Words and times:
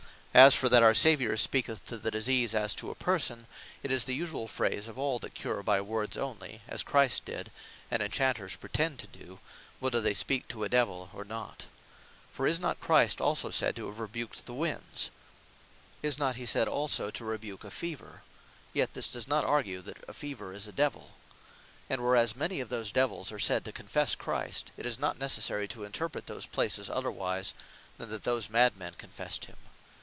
As 0.33 0.55
for 0.55 0.69
that 0.69 0.81
our 0.81 0.93
Saviour 0.93 1.35
speaketh 1.35 1.83
to 1.87 1.97
the 1.97 2.09
disease, 2.09 2.55
as 2.55 2.73
to 2.75 2.89
a 2.89 2.95
person; 2.95 3.47
it 3.83 3.91
is 3.91 4.05
the 4.05 4.17
usuall 4.17 4.47
phrase 4.47 4.87
of 4.87 4.97
all 4.97 5.19
that 5.19 5.33
cure 5.33 5.61
by 5.61 5.81
words 5.81 6.15
onely, 6.17 6.61
as 6.69 6.83
Christ 6.83 7.25
did, 7.25 7.51
(and 7.91 8.01
Inchanters 8.01 8.55
pretend 8.55 8.99
to 8.99 9.07
do, 9.07 9.39
whether 9.81 9.99
they 9.99 10.13
speak 10.13 10.47
to 10.47 10.63
a 10.63 10.69
Divel 10.69 11.09
or 11.11 11.25
not.) 11.25 11.65
For 12.31 12.47
is 12.47 12.61
not 12.61 12.79
Christ 12.79 13.19
also 13.19 13.49
said 13.49 13.75
(Math. 13.75 13.75
8.26.) 13.75 13.75
to 13.75 13.87
have 13.87 13.99
rebuked 13.99 14.45
the 14.45 14.53
winds? 14.53 15.09
Is 16.01 16.17
not 16.17 16.37
he 16.37 16.45
said 16.45 16.69
also 16.69 17.07
(Luk. 17.07 17.17
4. 17.17 17.17
39.) 17.17 17.17
to 17.17 17.25
rebuke 17.33 17.63
a 17.65 17.71
Fever? 17.71 18.23
Yet 18.71 18.93
this 18.93 19.09
does 19.09 19.27
not 19.27 19.43
argue 19.43 19.81
that 19.81 20.01
a 20.07 20.13
Fever 20.13 20.53
is 20.53 20.65
a 20.65 20.71
Divel. 20.71 21.11
And 21.89 22.01
whereas 22.01 22.37
many 22.37 22.61
of 22.61 22.69
these 22.69 22.93
Divels 22.93 23.33
are 23.33 23.37
said 23.37 23.65
to 23.65 23.73
confesse 23.73 24.15
Christ; 24.15 24.71
it 24.77 24.85
is 24.85 24.97
not 24.97 25.19
necessary 25.19 25.67
to 25.67 25.83
interpret 25.83 26.27
those 26.27 26.45
places 26.45 26.89
otherwise, 26.89 27.53
than 27.97 28.07
that 28.11 28.23
those 28.23 28.49
mad 28.49 28.77
men 28.77 28.93
confessed 28.97 29.43
him. 29.45 29.57